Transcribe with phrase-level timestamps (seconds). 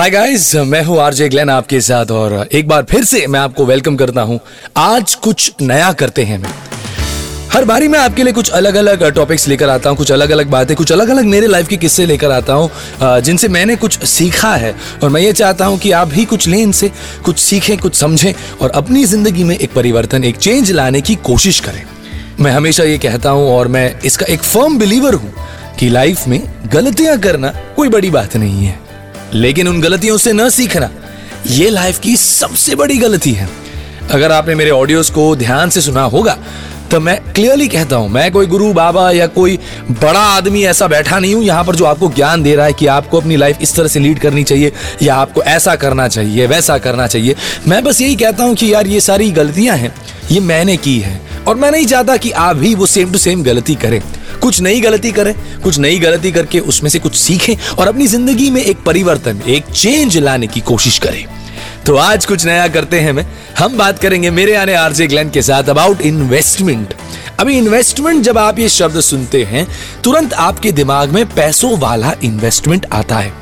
[0.00, 3.64] Hi guys मैं हूँ RJ Glenn आपके साथ और एक बार फिर से मैं आपको
[3.66, 4.38] वेलकम करता हूँ।
[4.76, 6.52] आज कुछ नया करते हैं मैं
[7.52, 10.50] हर बारी मैं आपके लिए कुछ अलग अलग टॉपिक्स लेकर आता हूँ, कुछ अलग अलग
[10.50, 14.54] बातें, कुछ अलग अलग मेरे लाइफ के किस्से लेकर आता हूँ जिनसे मैंने कुछ सीखा
[14.56, 16.90] है। और मैं ये चाहता हूँ कि आप भी कुछ लें इनसे,
[17.24, 21.60] कुछ सीखें, कुछ समझें और अपनी ज़िंदगी में एक परिवर्तन, एक चेंज लाने की कोशिश
[21.60, 21.82] करें।
[22.40, 25.34] मैं हमेशा ये कहता हूँ और मैं इसका एक फर्म बिलीवर हूँ
[25.78, 26.42] कि लाइफ में
[26.72, 28.89] गलतियाँ करना कोई बड़ी बात नहीं है।
[29.34, 30.90] लेकिन उन गलतियों से न सीखना,
[31.48, 33.48] ये लाइफ की सबसे बड़ी गलती है।
[34.10, 36.36] अगर आपने मेरे ऑडियोज को ध्यान से सुना होगा
[36.90, 39.58] तो मैं क्लियरली कहता हूँ, मैं कोई गुरु, बाबा या कोई
[39.92, 42.86] बड़ा आदमी ऐसा बैठा नहीं हूँ, यहाँ पर जो आपको ज्ञान दे रहा है कि
[42.88, 46.78] आपको अपनी लाइफ इस तरह से लीड करनी चाहिए, या आपको ऐसा करना चाहिए, वैसा
[46.78, 47.36] करना चाहिए,
[47.68, 49.92] मैं बस यही कहता हूँ कि यार ये सारी गलतियाँ हैं,
[50.30, 53.42] ये मैंने की है, और मैं नहीं चाहता कि आप भी वो सेम टू सेम
[53.42, 54.00] गलती करें।
[54.40, 58.50] कुछ नई गलती करें, कुछ नई गलती करके उसमें से कुछ सीखें और अपनी ज़िंदगी
[58.50, 61.24] में एक परिवर्तन, एक चेंज लाने की कोशिश करें।
[61.86, 63.26] तो आज कुछ नया करते हैं मैं।
[63.58, 66.94] हम बात करेंगे मेरे आने आरजे ग्लैन के साथ अबाउट इन्वेस्टमेंट
[67.40, 69.66] अभी इन्वेस्टमेंट जब आप ये शब्द सुनते हैं,
[70.04, 73.32] तुरंत आपके दिमाग में पैसों वाला इन्वेस्टमेंट आता है।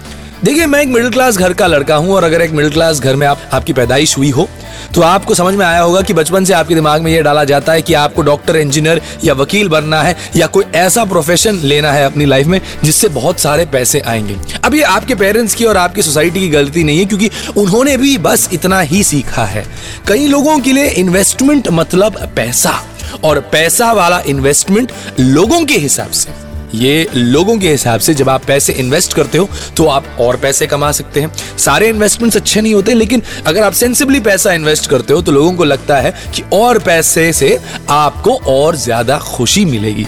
[0.44, 3.16] देखिए, मैं एक मिडिल क्लास घर का लड़का हूँ और अगर एक मिडिल क्लास घर
[3.16, 4.48] में आप, आपकी पैदाइश हुई हो
[4.94, 7.72] तो आपको समझ में आया होगा कि बचपन से आपके दिमाग में यह डाला जाता
[7.72, 12.04] है कि आपको डॉक्टर इंजीनियर या वकील बनना है या कोई ऐसा प्रोफेशन लेना है
[12.04, 16.02] अपनी लाइफ में जिससे बहुत सारे पैसे आएँगे। अब ये आपके पेरेंट्स की और आपकी
[16.02, 19.66] सोसाइटी की गलती नहीं है, क्योंकि उन्होंने भी बस इतना ही सीखा है।
[20.08, 22.80] कई लोगों के लिए इन्वेस्टमेंट मतलब पैसा,
[23.24, 28.44] और पैसा वाला इन्वेस्टमेंट लोगों के हिसाब से। ये लोगों के हिसाब से जब आप
[28.44, 32.74] पैसे इन्वेस्ट करते हो तो आप और पैसे कमा सकते हैं। सारे इन्वेस्टमेंट्स अच्छे नहीं
[32.74, 36.42] होते, लेकिन अगर आप सेंसिबली पैसा इन्वेस्ट करते हो तो लोगों को लगता है कि
[36.52, 37.58] और पैसे से
[37.90, 40.06] आपको और ज़्यादा खुशी मिलेगी।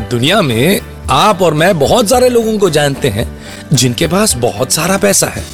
[0.00, 3.28] दुनिया में आप और मैं बहुत सारे लोगों को जानते हैं,
[3.72, 5.44] जिनके पास बहुत सारा पैसा है।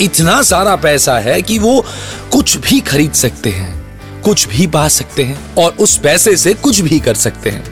[0.00, 1.84] इतना सारा पैसा है कि वो
[2.32, 3.74] कुछ भी खरीद सकते हैं,
[4.22, 7.64] कुछ भी पा सकते हैं, और उस पैसे से कुछ भी कर सकते हैं।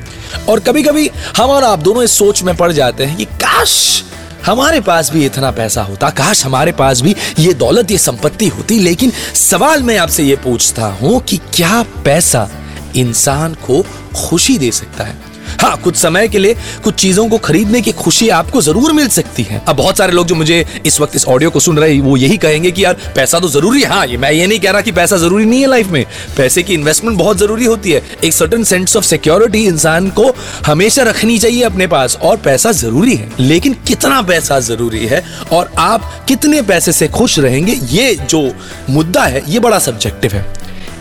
[0.48, 4.04] और कभी कभी हम और आप दोनों इस सोच में पड़ जाते हैं कि काश
[4.46, 8.78] हमारे पास भी इतना पैसा होता, काश हमारे पास भी ये दौलत, ये संपत्ति होती।
[8.78, 12.48] लेकिन सवाल मैं आपसे ये पूछता हूँ कि क्या पैसा
[12.96, 13.82] इंसान को
[14.16, 15.16] खुशी दे सकता है?
[15.60, 16.54] हाँ कुछ समय के लिए
[16.84, 20.26] कुछ चीज़ों को खरीदने की खुशी आपको ज़रूर मिल सकती है। अब बहुत सारे लोग
[20.26, 22.96] जो मुझे इस वक्त इस ऑडियो को सुन रहे हैं, वो यही कहेंगे कि यार,
[23.16, 25.60] पैसा तो ज़रूरी है। हाँ ये मैं ये नहीं कह रहा कि पैसा ज़रूरी नहीं
[25.60, 26.04] है लाइफ में।
[26.36, 30.30] पैसे की इन्वेस्टमेंट बहुत ज़रूरी होती है। एक सर्टन सेंस ऑफ़ सिक्योरिटी इंसान को
[30.66, 35.70] हमेशा रखनी चाहिए अपने पास, और पैसा ज़रूरी है। लेकिन कितना पैसा ज़रूरी है, और
[35.78, 38.50] आप कितने पैसे से खुश रहेंगे, ये जो
[38.90, 40.44] मुद्दा है, ये बड़ा सब्जेक्टिव है।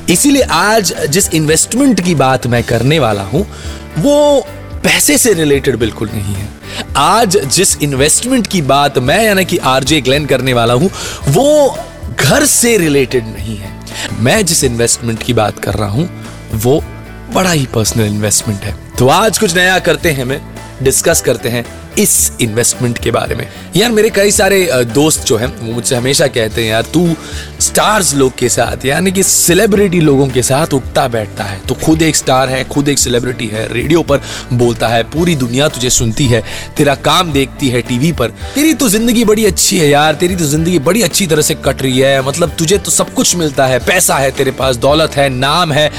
[0.09, 3.45] इसीलिए आज जिस इन्वेस्टमेंट की बात मैं करने वाला हूँ,
[3.97, 4.47] वो
[4.83, 6.49] पैसे से रिलेटेड बिल्कुल नहीं है।
[6.97, 10.89] आज जिस इन्वेस्टमेंट की बात मैं, यानी कि आरजे ग्लेन करने वाला हूँ,
[11.27, 11.77] वो
[12.19, 13.71] घर से रिलेटेड नहीं है।
[14.19, 16.09] मैं जिस इन्वेस्टमेंट की बात कर रहा हूँ,
[16.53, 16.83] वो
[17.33, 20.41] बड़ा ही पर्सनल इन्वेस्टमेंट है। तो आज कुछ नया करते हैं, मैं
[20.83, 21.65] डिस्कस करते हैं।
[21.99, 26.27] इस इन्वेस्टमेंट के बारे में। यार, मेरे कई सारे दोस्त जो हैं, वो मुझसे हमेशा
[26.27, 27.15] कहते हैं, यार, तू
[27.59, 32.01] स्टार्स लोग के साथ, यानी कि सेलिब्रिटी लोगों के साथ उठता बैठता है। तो खुद
[32.01, 34.21] एक स्टार है, खुद एक सेलिब्रिटी है रेडियो पर
[34.53, 36.43] बोलता है, पूरी दुनिया तुझे सुनती है,
[36.77, 40.45] तेरा काम देखती है टीवी पर। तेरी तो ज़िंदगी बड़ी अच्छी है यार, तेरी तो
[40.45, 43.79] ज़िंदगी बड़ी अच्छी तरह से कट रही है। मतलब तुझे तो सब कुछ मिलता है,
[43.79, 45.91] पैसा है तेरे पास, दौलत है, नाम है,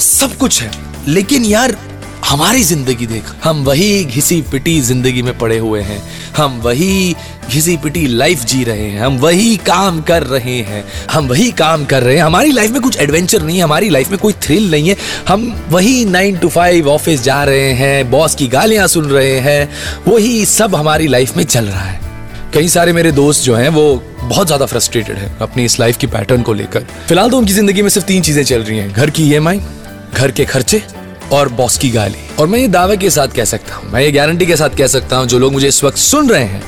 [0.00, 0.70] सब कुछ है।
[1.08, 1.76] लेकिन यार
[2.24, 6.02] हमारी ज़िंदगी देख। हम वही घिसी पिटी ज़िंदगी में पड़े हुए हैं।
[6.36, 7.14] हम वही
[7.50, 11.84] घिसी पिटी लाइफ जी रहे हैं। हम वही काम कर रहे हैं। हम वही काम
[11.84, 14.70] कर रहे हैं। हमारी लाइफ में कुछ एडवेंचर नहीं है। हमारी लाइफ में कोई थ्रिल
[14.70, 14.96] नहीं है।
[15.28, 19.68] हम वही नाइन टू फाइव ऑफ़िस जा रहे हैं। बॉस की गालियाँ सुन रहे हैं।
[20.06, 22.00] वही सब हमारी लाइफ में चल रहा है।
[22.54, 26.06] कई सारे मेरे दोस्त जो हैं, वो बहुत ज़्यादा फ्रस्ट्रेटेड है अपनी इस लाइफ की
[26.06, 29.10] पैटर्न को लेकर। फ़िलहाल तो उनकी ज़िंदगी में सिर्फ़ तीन चीज़ें चल रही हैं। घर
[29.10, 29.60] की ईएमआई
[30.14, 30.82] घर के खर्चे
[31.32, 34.10] और बॉस की गाली। और मैं ये दावे के साथ कह सकता हूँ, मैं ये
[34.12, 36.62] गारंटी के साथ कह सकता हूँ, जो लोग मुझे इस वक्त सुन रहे हैं,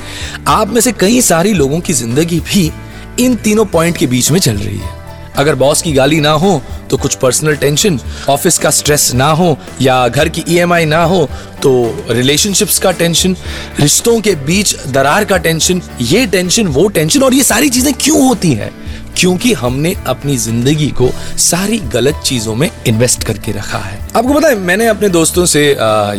[0.47, 2.71] आप में से कई सारी लोगों की ज़िंदगी भी
[3.19, 4.93] इन तीनों पॉइंट के बीच में चल रही है।
[5.35, 9.57] अगर बॉस की गाली ना हो तो कुछ पर्सनल टेंशन ऑफ़िस का स्ट्रेस ना हो,
[9.81, 11.27] या घर की ईएमआई e ना हो
[11.61, 13.35] तो रिलेशनशिप्स का टेंशन
[13.79, 18.25] रिश्तों के बीच दरार का टेंशन ये टेंशन वो टेंशन और ये सारी चीज़ें क्यों
[18.27, 18.71] होती हैं?
[19.17, 21.09] क्योंकि हमने अपनी ज़िंदगी को
[21.39, 25.61] सारी गलत चीज़ों में इन्वेस्ट करके रखा है। आपको पता है, मैंने अपने दोस्तों से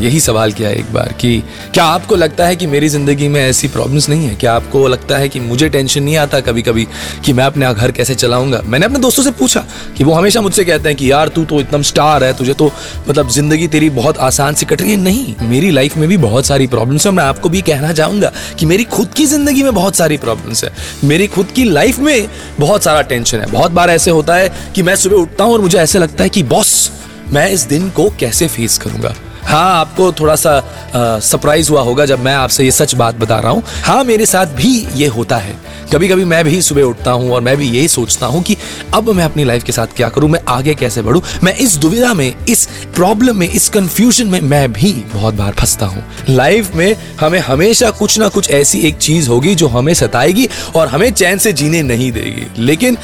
[0.01, 1.39] यही सवाल किया एक बार कि
[1.75, 4.35] क्या आपको लगता है कि मेरी ज़िंदगी में ऐसी प्रॉब्लम्स नहीं है?
[4.35, 6.87] क्या आपको लगता है कि मुझे टेंशन नहीं आता कभी कभी
[7.25, 8.61] कि मैं अपने घर कैसे चलाऊँगा?
[8.65, 9.65] मैंने अपने दोस्तों से पूछा
[9.97, 12.71] कि वो हमेशा मुझसे कहते हैं कि, यार, तू तो एकदम स्टार है, तुझे तो
[13.09, 16.47] मतलब ज़िंदगी तेरी बहुत आसान से कट रही है। नहीं, मेरी लाइफ में भी बहुत
[16.47, 19.97] सारी प्रॉब्लम्स है मैं आपको भी कहना चाहूँगा कि मेरी खुद की ज़िंदगी में बहुत
[19.97, 20.71] सारी प्रॉब्लम्स है।
[21.05, 22.29] मेरी खुद की लाइफ में
[22.61, 25.61] बहुत सारा टेंशन है। बहुत बार ऐसे होता है कि मैं सुबह उठता हूँ और
[25.61, 26.91] मुझे ऐसे लगता है कि, बॉस
[27.33, 29.15] मैं इस दिन को कैसे फेस करूँगा?
[29.43, 33.51] हाँ आपको थोड़ा सा सरप्राइज़ हुआ होगा जब मैं आपसे ये सच बात बता रहा
[33.53, 35.55] हूँ। हाँ मेरे साथ भी ये होता है।
[35.93, 38.57] कभी कभी मैं भी सुबह उठता हूँ और मैं भी यही सोचता हूँ कि
[38.95, 41.23] अब मैं अपनी लाइफ के साथ क्या करूँ, मैं आगे कैसे बढ़ूँ?
[41.45, 45.87] मैं इस दुविधा में, इस प्रॉब्लम में, इस कंफ्यूजन में मैं भी बहुत बार फंसता
[45.87, 50.49] हूँ। लाइफ में हमें हमेशा कुछ ना कुछ ऐसी एक चीज़ होगी जो हमें सताएगी
[50.77, 52.99] और हमें चैन से जीने नहीं देगी। लेकिन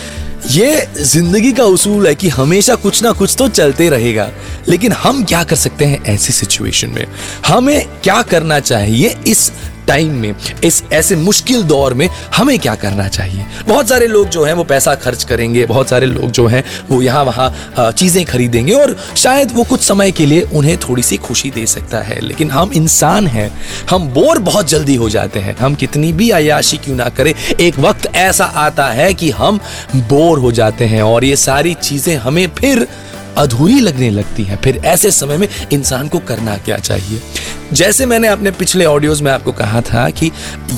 [0.46, 4.30] ये ज़िंदगी का उसूल है कि हमेशा कुछ ना कुछ तो चलते रहेगा।
[4.68, 7.06] लेकिन हम क्या कर सकते हैं ऐसी सिचुएशन में?
[7.46, 9.16] हमें क्या करना चाहिए?
[9.26, 9.52] इस
[9.86, 10.34] टाइम में,
[10.64, 13.44] इस ऐसे मुश्किल दौर में हमें क्या करना चाहिए?
[13.68, 17.00] बहुत सारे लोग जो हैं, वो पैसा खर्च करेंगे, बहुत सारे लोग जो हैं, वो
[17.02, 21.50] यहाँ वहाँ चीज़ें खरीदेंगे और शायद वो कुछ समय के लिए उन्हें थोड़ी सी खुशी
[21.50, 23.50] दे सकता है। लेकिन हम इंसान हैं,
[23.90, 27.78] हम बोर बहुत जल्दी हो जाते हैं। हम कितनी भी अयाशी क्यों ना करें, एक
[27.78, 29.60] वक्त ऐसा आता है कि हम
[29.96, 32.86] बोर हो जाते हैं और ये सारी चीज़ें हमें फिर
[33.38, 37.20] अधूरी लगने लगती हैं। फिर ऐसे समय में इंसान को करना क्या चाहिए?
[37.72, 40.30] जैसे मैंने अपने पिछले ऑडियोज में आपको कहा था कि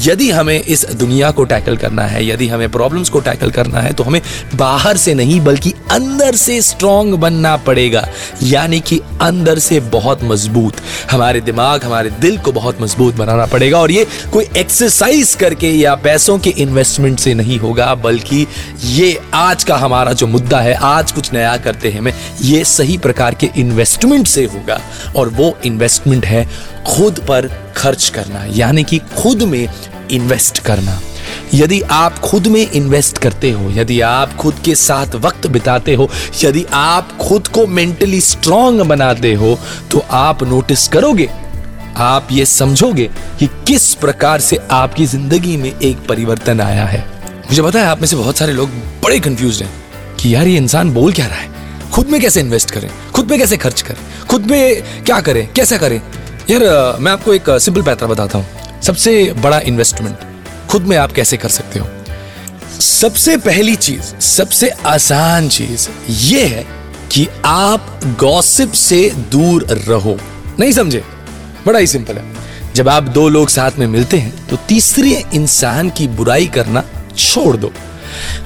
[0.02, 3.92] यदि हमें इस दुनिया को टैकल करना है, यदि हमें प्रॉब्लम्स को टैकल करना है
[3.92, 4.20] तो हमें
[4.54, 8.06] बाहर से नहीं, बल्कि अंदर से स्ट्रांग बनना पड़ेगा।
[8.42, 10.76] यानी कि अंदर से बहुत मज़बूत।
[11.10, 15.94] हमारे दिमाग, हमारे दिल को बहुत मज़बूत बनाना पड़ेगा और ये कोई एक्सरसाइज करके या
[15.96, 18.46] पैसों के इन्वेस्टमेंट से नहीं होगा, बल्कि
[18.84, 22.98] ये आज का हमारा जो मुद्दा है, आज कुछ नया करते हैं मैं ये सही
[22.98, 24.80] प्रकार के इन्वेस्टमेंट से होगा।
[25.16, 26.48] और वो इन्वेस्टमेंट है
[26.86, 29.68] खुद पर खर्च करना, यानी कि खुद में
[30.10, 31.00] इन्वेस्ट करना।
[31.54, 36.08] यदि आप खुद में इन्वेस्ट करते हो, यदि आप खुद के साथ वक्त बिताते हो,
[36.44, 39.58] यदि आप खुद को मेंटली स्ट्रांग बनाते हो
[39.90, 41.28] तो आप नोटिस करोगे,
[41.96, 47.04] आप ये समझोगे कि किस प्रकार से आपकी ज़िंदगी में एक परिवर्तन आया है।
[47.40, 48.70] मुझे पता है आप में से बहुत सारे लोग
[49.02, 49.70] बड़े कंफ्यूज हैं
[50.20, 51.52] कि यार ये इंसान बोल क्या रहा है?
[51.92, 52.90] खुद में कैसे इन्वेस्ट करें?
[53.12, 54.26] खुद में कैसे खर्च करें?
[54.30, 55.48] खुद में क्या करें?
[55.52, 56.00] कैसे करें?
[56.50, 60.16] यार मैं आपको एक सिंपल पैतरा बताता हूँ। सबसे बड़ा इन्वेस्टमेंट
[60.70, 61.88] खुद में आप कैसे कर सकते हो?
[62.80, 66.66] सबसे पहली चीज़, सबसे आसान चीज़ ये है
[67.12, 70.18] कि आप गॉसिप से दूर रहो।
[70.58, 71.04] नहीं समझे?
[71.66, 72.32] बड़ा ही सिंपल है।
[72.74, 76.84] जब आप दो लोग साथ में मिलते हैं तो तीसरे इंसान की बुराई करना
[77.16, 77.72] छोड़ दो।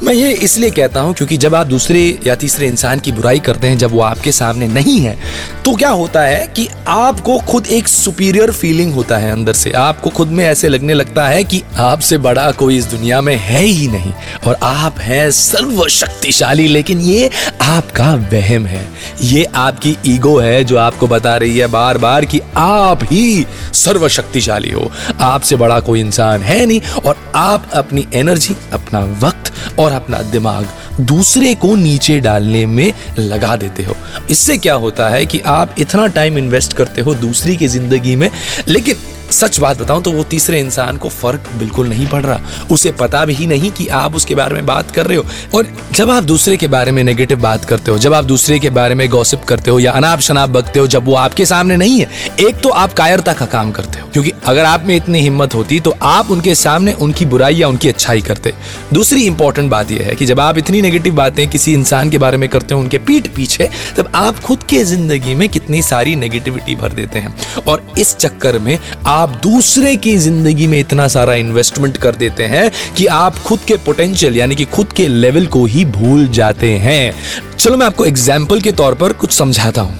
[0.02, 3.66] मैं ये इसलिए कहता हूँ क्योंकि जब आप दूसरे या तीसरे इंसान की बुराई करते
[3.66, 5.16] हैं, जब वो आपके सामने नहीं है
[5.64, 10.10] तो क्या होता है कि आपको खुद एक सुपीरियर फीलिंग होता है अंदर से। आपको
[10.10, 13.88] खुद में ऐसे लगने लगता है कि आपसे बड़ा कोई इस दुनिया में है ही
[13.88, 14.12] नहीं
[14.46, 17.30] और आप हैं सर्वशक्तिशाली, लेकिन ये
[17.62, 18.86] आपका वहम है।
[19.22, 24.70] ये आपकी ईगो है जो आपको बता रही है बार बार कि आप ही सर्वशक्तिशाली
[24.70, 24.90] हो।
[25.20, 30.68] आपसे बड़ा कोई इंसान है नहीं और आप अपनी एनर्जी अपना वक्त और अपना दिमाग
[31.00, 33.96] दूसरे को नीचे डालने में लगा देते हो।
[34.30, 38.30] इससे क्या होता है कि आप इतना टाइम इन्वेस्ट करते हो दूसरी की ज़िंदगी में,
[38.68, 38.96] लेकिन
[39.30, 43.24] सच बात बताऊँ तो वो तीसरे इंसान को फ़र्क बिल्कुल नहीं पड़ रहा। उसे पता
[43.24, 46.56] भी नहीं कि आप उसके बारे में बात कर रहे हो। और जब आप दूसरे
[46.56, 49.70] के बारे में नेगेटिव बात करते हो, जब आप दूसरे के बारे में गॉसिप करते
[49.70, 52.08] हो या अनाप शनाप बकते हो, जब वो आपके सामने नहीं है,
[52.40, 55.80] एक तो आप कायरता का काम करते हो। क्योंकि अगर आप में इतनी हिम्मत होती
[55.80, 58.52] तो आप उनके सामने उनकी बुराई या उनकी अच्छाई करते।
[58.94, 62.36] दूसरी इंपॉर्टेंट बात यह है कि जब आप इतनी नेगेटिव बातें किसी इंसान के बारे
[62.36, 66.74] में करते हो, उनके पीठ पीछे, तब आप खुद के ज़िंदगी में कितनी सारी नेगेटिविटी
[66.76, 71.96] भर देते हैं। और इस चक्कर में आप दूसरे की ज़िंदगी में इतना सारा इन्वेस्टमेंट
[71.96, 75.84] कर देते हैं कि आप खुद के पोटेंशियल यानी कि खुद के लेवल को ही
[75.84, 77.14] भूल जाते हैं।
[77.56, 79.98] चलो मैं आपको एग्ज़ाम्पल के तौर पर कुछ समझाता हूँ।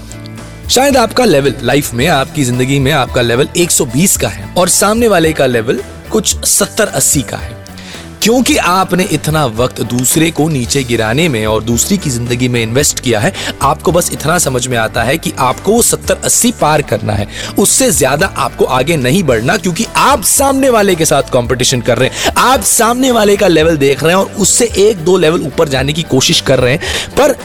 [0.69, 5.07] शायद आपका लेवल लाइफ में, आपकी ज़िंदगी में आपका लेवल 120 का है और सामने
[5.07, 7.58] वाले का लेवल कुछ 70-80 का है।
[8.23, 12.99] क्योंकि आपने इतना वक्त दूसरे को नीचे गिराने में और दूसरी की ज़िंदगी में इन्वेस्ट
[12.99, 16.81] किया है, आपको बस इतना समझ में आता है कि आपको वो सत्तर अस्सी पार
[16.81, 17.27] करना है।
[17.59, 22.09] उससे ज़्यादा आपको आगे नहीं बढ़ना क्योंकि आप सामने वाले के साथ कॉम्पिटिशन कर रहे
[22.09, 25.69] हैं। आप सामने वाले का लेवल देख रहे हैं और उससे एक दो लेवल ऊपर
[25.69, 27.35] जाने की कोशिश कर रहे हैं। पर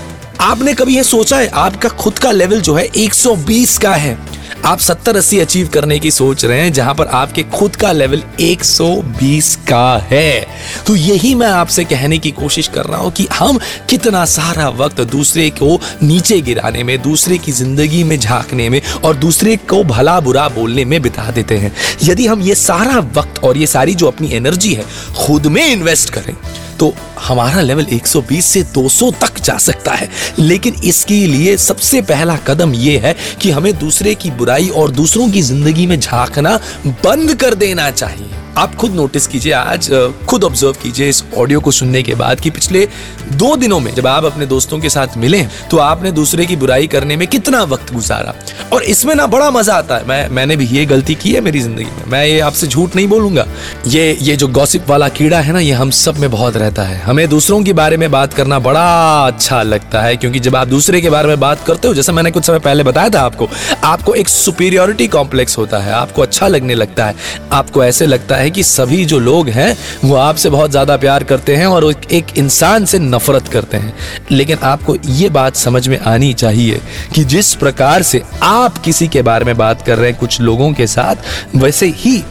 [0.40, 4.19] आपने कभी ये सोचा है, आपका खुद का लेवल जो है 120 का है।
[4.64, 8.23] आप 70 80 अचीव करने की सोच रहे हैं, जहाँ पर आपके खुद का लेवल
[8.40, 10.47] 120 का है।
[10.87, 13.59] तो यही मैं आपसे कहने की कोशिश कर रहा हूँ कि हम
[13.90, 19.16] कितना सारा वक्त दूसरे को नीचे गिराने में, दूसरे की ज़िंदगी में झांकने में और
[19.16, 23.56] दूसरे को भला बुरा बोलने में बिता देते हैं। यदि हम ये सारा वक्त और
[23.56, 24.85] ये सारी जो अपनी एनर्जी है,
[25.16, 26.35] खुद में इन्वेस्ट करें।
[26.81, 32.37] तो हमारा लेवल 120 से 200 तक जा सकता है। लेकिन इसके लिए सबसे पहला
[32.37, 37.35] कदम ये है कि हमें दूसरे की बुराई और दूसरों की ज़िंदगी में झांकना बंद
[37.35, 39.88] कर देना चाहिए। आप खुद नोटिस कीजिए, आज
[40.28, 42.87] खुद ऑब्ज़र्व कीजिए इस ऑडियो को सुनने के बाद कि पिछले
[43.32, 46.87] दो दिनों में जब आप अपने दोस्तों के साथ मिले तो आपने दूसरे की बुराई
[46.87, 48.34] करने में कितना वक्त गुजारा।
[48.73, 51.61] और इसमें ना बड़ा मज़ा आता है। मैं, मैंने भी ये गलती की है मेरी
[51.61, 53.46] ज़िंदगी में। मैं ये आपसे झूठ नहीं बोलूँगा।
[53.87, 57.00] ये ये जो गॉसिप वाला कीड़ा है ना, ये हम सब में बहुत रहता है।
[57.00, 58.87] हमें दूसरों के बारे में बात करना बड़ा
[59.26, 62.30] अच्छा लगता है, क्योंकि जब आप दूसरे के बारे में बात करते हो, जैसे मैंने
[62.30, 63.49] कुछ समय पहले बताया था आपको
[63.84, 67.14] आपको एक सुपीरियोरिटी कॉम्प्लेक्स होता है। आपको अच्छा लगने लगता है।
[67.52, 71.24] आपको ऐसे लगता है है कि सभी जो लोग हैं, वो आपसे बहुत ज़्यादा प्यार
[71.24, 73.94] करते हैं और एक इंसान से नफरत करते हैं।
[74.30, 76.80] लेकिन आपको ये बात समझ में आनी चाहिए
[77.14, 80.72] कि जिस प्रकार से आप किसी के बारे में बात कर रहे हैं, कुछ लोगों
[80.72, 81.16] के साथ,
[81.56, 82.22] वैसे ही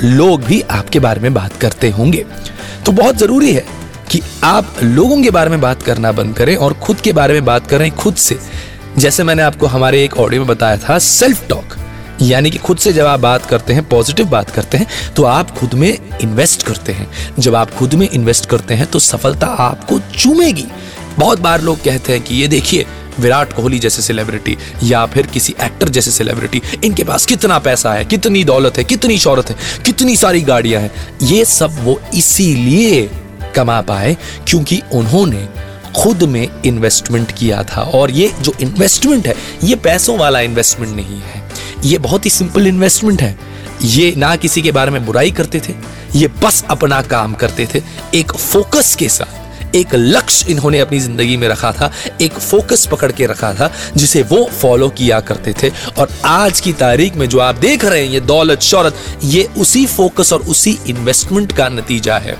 [0.00, 2.24] लोग भी आपके बारे में बात करते होंगे।
[2.86, 3.64] तो बहुत ज़रूरी है
[4.10, 7.44] कि आप लोगों के बारे में बात करना बंद करें और खुद के बारे में
[7.44, 8.38] बात करें खुद से।
[8.98, 11.76] जैसे मैंने आपको हमारे एक ऑडियो में बताया था, सेल्फ टॉक।
[12.22, 15.50] यानी कि खुद से जब आप बात करते हैं पॉजिटिव बात करते हैं तो आप
[15.50, 17.08] खुद में इन्वेस्ट करते हैं।
[17.38, 20.66] जब आप खुद में इन्वेस्ट करते हैं तो सफलता आपको चूमेगी।
[21.18, 22.86] बहुत बार लोग कहते हैं कि ये देखिए,
[23.20, 28.04] विराट कोहली जैसे सेलिब्रिटी या फिर किसी एक्टर जैसे सेलिब्रिटी इनके पास कितना पैसा है,
[28.04, 29.56] कितनी दौलत है, कितनी शौरत है,
[29.86, 30.90] कितनी सारी गाड़ियाँ हैं।
[31.22, 33.10] ये सब वो इसीलिए
[33.56, 34.16] कमा पाए
[34.48, 35.48] क्योंकि उन्होंने
[35.96, 39.34] खुद में इन्वेस्टमेंट किया था। और ये जो इन्वेस्टमेंट है,
[39.64, 41.47] ये पैसों वाला इन्वेस्टमेंट नहीं है।
[41.84, 43.36] ये बहुत ही सिंपल इन्वेस्टमेंट है।
[43.84, 45.74] ये ना किसी के बारे में बुराई करते थे,
[46.14, 47.82] ये बस अपना काम करते थे।
[48.14, 53.10] एक फोकस के साथ, एक लक्ष्य इन्होंने अपनी ज़िंदगी में रखा था, एक फोकस पकड़
[53.12, 57.38] के रखा था, जिसे वो फॉलो किया करते थे। और आज की तारीख में जो
[57.38, 62.18] आप देख रहे हैं, ये दौलत शौरत ये उसी फोकस और उसी इन्वेस्टमेंट का नतीजा
[62.18, 62.36] है।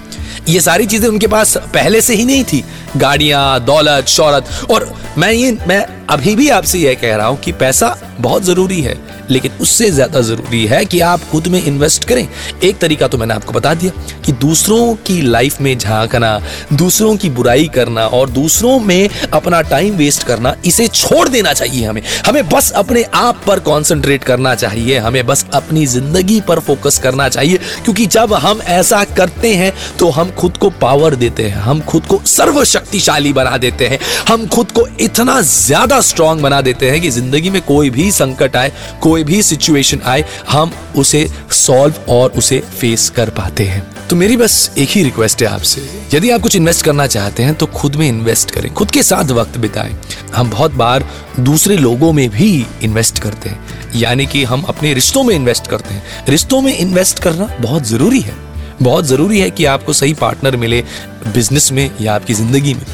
[0.49, 2.65] ये सारी चीज़ें उनके पास पहले से ही नहीं थी।
[2.97, 7.53] गाड़ियाँ, दौलत शौरत और मैं ये, मैं अभी भी आपसे यह कह रहा हूँ कि
[7.53, 8.95] पैसा बहुत ज़रूरी है,
[9.31, 12.29] लेकिन उससे ज़्यादा ज़रूरी है कि आप खुद में इन्वेस्ट करें।
[12.65, 13.93] एक तरीका तो मैंने आपको बता दिया
[14.25, 16.41] कि दूसरों की लाइफ में झांकना,
[16.73, 21.85] दूसरों की बुराई करना और दूसरों में अपना टाइम वेस्ट करना, इसे छोड़ देना चाहिए
[21.87, 26.99] हमें। हमें बस अपने आप पर कॉन्सेंट्रेट करना चाहिए, हमें बस अपनी ज़िंदगी पर फोकस
[26.99, 31.61] करना चाहिए, क्योंकि जब हम ऐसा करते हैं तो हम खुद को पावर देते हैं,
[31.61, 33.99] हम खुद को सर्वशक्तिशाली बना देते हैं,
[34.29, 38.57] हम खुद को इतना ज़्यादा स्ट्रांग बना देते हैं कि ज़िंदगी में कोई भी संकट
[38.57, 38.73] आए,
[39.03, 44.37] कोई भी सिचुएशन आए, हम उसे सॉल्व और उसे फेस कर पाते हैं। तो मेरी
[44.37, 45.81] बस एक ही रिक्वेस्ट है आपसे।
[46.15, 49.31] यदि आप कुछ इन्वेस्ट करना चाहते हैं तो खुद में इन्वेस्ट करें। खुद के साथ
[49.33, 49.97] वक्त बिताएँ।
[50.35, 51.05] हम बहुत बार
[51.41, 55.95] दूसरे लोगों में भी इन्वेस्ट करते हैं। यानी कि हम अपने रिश्तों में इन्वेस्ट करते
[55.95, 58.35] हैं। रिश्तों में इन्वेस्ट करना बहुत ज़रूरी है।
[58.83, 60.85] बहुत ज़रूरी है कि आपको सही पार्टनर मिले
[61.27, 62.87] बिज़नेस में या आपकी ज़िंदगी में।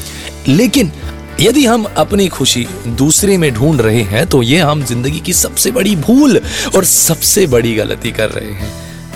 [0.47, 0.91] लेकिन
[1.39, 5.71] यदि हम अपनी खुशी दूसरे में ढूंढ रहे हैं तो ये हम ज़िंदगी की सबसे
[5.71, 6.39] बड़ी भूल
[6.75, 8.71] और सबसे बड़ी गलती कर रहे हैं।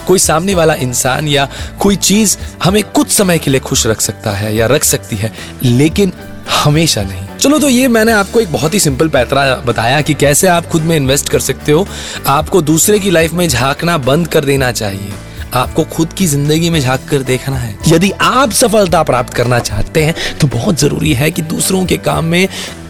[0.07, 1.47] कोई सामने वाला इंसान या
[1.79, 5.31] कोई चीज़ हमें कुछ समय के लिए खुश रख सकता है या रख सकती है,
[5.63, 6.13] लेकिन
[6.55, 10.47] हमेशा नहीं। चलो तो ये मैंने आपको एक बहुत ही सिंपल पैतरा बताया कि कैसे
[10.47, 11.88] आप खुद में इन्वेस्ट कर सकते हो।
[12.27, 15.11] आपको दूसरे की लाइफ में झांकना बंद कर देना चाहिए।
[15.53, 20.03] आपको खुद की ज़िंदगी में झाँक कर देखना है। यदि आप सफलता प्राप्त करना चाहते
[20.03, 22.48] हैं तो बहुत ज़रूरी है कि दूसरों के काम में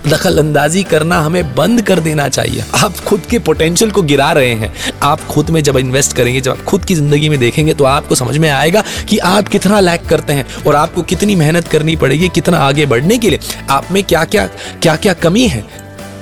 [0.08, 4.54] दखल अंदाजी करना हमें बंद कर देना चाहिए। आप खुद के पोटेंशियल को गिरा रहे
[4.54, 4.74] हैं।
[5.04, 8.16] आप खुद में जब इन्वेस्ट करेंगे, जब आप खुद की ज़िंदगी में देखेंगे तो आपको
[8.16, 12.30] समझ में आएगा कि आप कितना लैक करते हैं और आपको कितनी मेहनत करनी पड़ेगी
[12.30, 13.40] कितना आगे बढ़ने के लिए।
[13.70, 14.46] आप में क्या क्या
[14.82, 15.64] क्या क्या कमी है?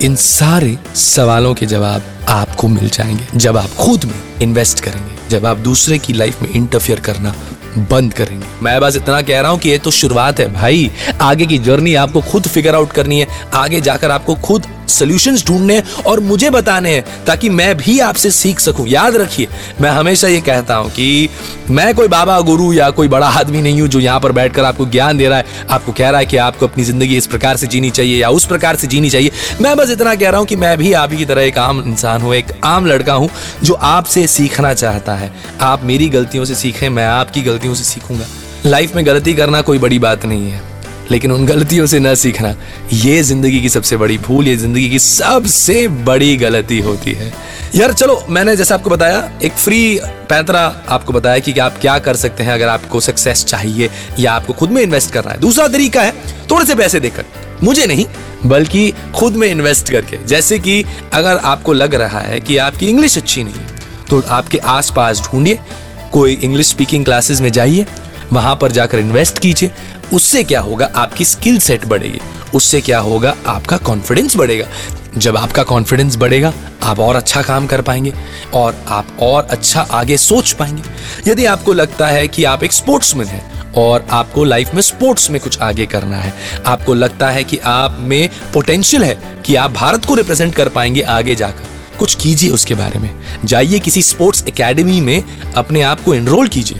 [0.01, 5.45] इन सारे सवालों के जवाब आपको मिल जाएँगे जब आप खुद में इन्वेस्ट करेंगे। जब
[5.45, 7.35] आप दूसरे की लाइफ में इंटरफेयर करना
[7.91, 10.89] बंद करेंगे। मैं बस इतना कह रहा हूँ कि ये तो शुरुआत है भाई।
[11.21, 15.81] आगे की जर्नी आपको खुद फिगर आउट करनी है। आगे जाकर आपको खुद सोल्यूशंस ढूँढने
[16.05, 19.47] और मुझे बताने हैं ताकि मैं भी आपसे सीख सकूँ। याद रखिए,
[19.81, 21.29] मैं हमेशा ये कहता हूँ कि
[21.69, 24.85] मैं कोई बाबा गुरु या कोई बड़ा आदमी नहीं हूँ जो यहाँ पर बैठकर आपको
[24.87, 27.67] ज्ञान दे रहा है, आपको कह रहा है कि आपको अपनी ज़िंदगी इस प्रकार से
[27.67, 30.55] जीनी चाहिए या उस प्रकार से जीनी चाहिए। मैं बस इतना कह रहा हूँ कि
[30.55, 33.29] मैं भी आप ही की तरह एक आम इंसान हूँ, एक आम लड़का हूँ
[33.63, 38.25] जो आपसे सीखना चाहता है। आप मेरी गलतियों से सीखें, मैं आपकी गलतियों से सीखूँगा।
[38.65, 40.61] लाइफ में गलती करना कोई बड़ी बात नहीं है।
[41.11, 42.55] लेकिन उन गलतियों से न सीखना।
[42.93, 47.31] ये ज़िंदगी की सबसे बड़ी भूल ये ज़िंदगी की सबसे बड़ी गलती होती है।
[47.75, 49.99] यार चलो मैंने जैसे आपको बताया एक फ्री
[50.29, 54.33] पैंतरा आपको बताया कि, कि आप क्या कर सकते हैं अगर आपको सक्सेस चाहिए या
[54.33, 56.13] आपको खुद में इन्वेस्ट करना है। दूसरा तरीका है
[56.51, 57.25] थोड़े से पैसे देकर।
[57.63, 58.05] मुझे नहीं
[58.45, 60.83] बल्कि खुद में इन्वेस्ट करके। जैसे कि
[61.13, 63.75] अगर आपको लग रहा है कि आपकी इंग्लिश अच्छी नहीं है
[64.09, 65.59] तो आपके आसपास ढूंढिए
[66.11, 67.85] कोई इंग्लिश स्पीकिंग क्लासेस में जाइए
[68.33, 69.71] वहाँ पर जाकर इन्वेस्ट कीजिए।
[70.13, 72.19] उससे क्या होगा आपकी स्किल सेट बढ़ेगी।
[72.55, 74.67] उससे क्या होगा आपका कॉन्फिडेंस बढ़ेगा।
[75.17, 78.13] जब आपका कॉन्फिडेंस बढ़ेगा, आप और अच्छा काम कर पाएँगे
[78.53, 83.27] और आप और अच्छा आगे सोच पाएँगे। यदि आपको लगता है कि आप एक स्पोर्ट्समैन
[83.27, 86.33] हैं और आपको लाइफ में स्पोर्ट्स में कुछ आगे करना है,
[86.65, 91.01] आपको लगता है कि आप में पोटेंशियल है कि आप भारत को रिप्रेजेंट कर पाएँगे
[91.01, 91.65] आगे जाकर,
[91.99, 93.09] कुछ कीजिए उसके बारे में।
[93.45, 95.23] जाइए किसी स्पोर्ट्स एकेडमी में
[95.55, 96.79] अपने आप को एनरोल कीजिए।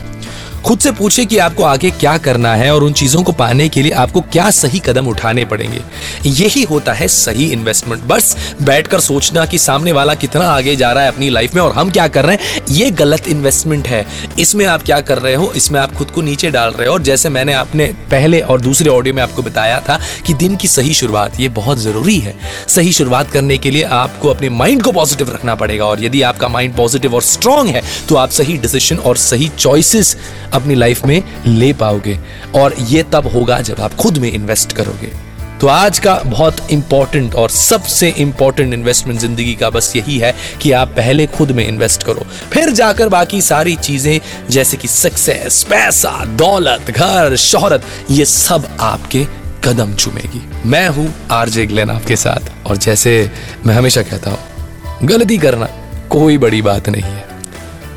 [0.67, 3.81] खुद से पूछे कि आपको आगे क्या करना है और उन चीज़ों को पाने के
[3.81, 5.81] लिए आपको क्या सही कदम उठाने पड़ेंगे।
[6.25, 11.03] यही होता है सही इन्वेस्टमेंट बस बैठकर सोचना कि सामने वाला कितना आगे जा रहा
[11.03, 14.05] है अपनी लाइफ में और हम क्या कर रहे हैं ये गलत इन्वेस्टमेंट है।
[14.39, 15.51] इसमें आप क्या कर रहे हो?
[15.55, 18.89] इसमें आप खुद को नीचे डाल रहे हो। और जैसे मैंने आपने पहले और दूसरे
[18.89, 22.35] ऑडियो में आपको बताया था कि दिन की सही शुरुआत ये बहुत ज़रूरी है।
[22.67, 26.47] सही शुरुआत करने के लिए आपको अपने माइंड को पॉजिटिव रखना पड़ेगा। और यदि आपका
[26.47, 30.15] माइंड पॉजिटिव और स्ट्रांग है तो आप सही डिसीज़न और सही चॉइसेस
[30.53, 32.19] अपनी लाइफ में ले पाओगे।
[32.55, 35.26] और ये तब होगा जब आप खुद में इन्वेस्ट करोगे।
[35.61, 40.71] तो आज का बहुत इंपॉर्टेंट और सबसे इंपॉर्टेंट इन्वेस्टमेंट ज़िंदगी का बस यही है कि
[40.71, 46.25] आप पहले खुद में इन्वेस्ट करो। फिर जाकर बाकी सारी चीज़ें, जैसे कि सक्सेस पैसा,
[46.25, 49.25] दौलत, घर, शोहरत, ये सब आपके
[49.65, 53.31] कदम चुमेगी। मैं हूँ आरजे ग्लेन आपके साथ, और जैसे
[53.65, 55.69] मैं हमेशा कहता हूँ, गलती करना
[56.09, 57.25] कोई बड़ी बात नहीं है।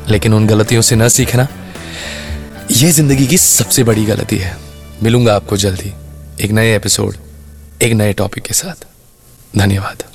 [0.09, 1.47] लेकिन उन गलतियों से न सीखना
[2.71, 4.57] यह ज़िंदगी की सबसे बड़ी गलती है।
[5.03, 5.93] मिलूँगा आपको जल्दी।
[6.43, 7.15] एक नए एपिसोड
[7.81, 8.85] एक नए टॉपिक के साथ।
[9.57, 10.10] धन्यवाद।